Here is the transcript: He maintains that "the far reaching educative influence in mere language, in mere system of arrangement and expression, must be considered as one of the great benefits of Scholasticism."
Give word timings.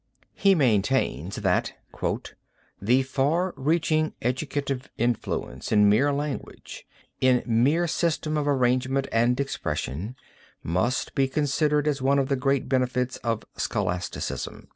He 0.33 0.55
maintains 0.55 1.35
that 1.35 1.73
"the 2.81 3.03
far 3.03 3.53
reaching 3.55 4.15
educative 4.19 4.89
influence 4.97 5.71
in 5.71 5.87
mere 5.89 6.11
language, 6.11 6.87
in 7.19 7.43
mere 7.45 7.85
system 7.87 8.35
of 8.35 8.47
arrangement 8.47 9.07
and 9.11 9.39
expression, 9.39 10.15
must 10.63 11.13
be 11.13 11.27
considered 11.27 11.87
as 11.87 12.01
one 12.01 12.17
of 12.17 12.29
the 12.29 12.35
great 12.35 12.67
benefits 12.67 13.17
of 13.17 13.43
Scholasticism." 13.57 14.69